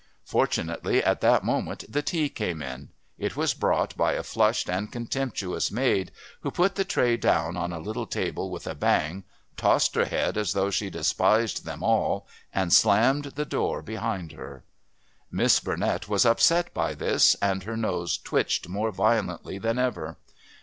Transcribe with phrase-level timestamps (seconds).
[0.25, 4.91] Fortunately at that moment the tea came in; it was brought by a flushed and
[4.91, 9.25] contemptuous maid, who put the tray down on a little table with a bang,
[9.57, 14.63] tossed her head as though she despised them all, and slammed the door behind her.
[15.29, 20.17] Miss Burnett was upset by this, and her nose twitched more violently than ever.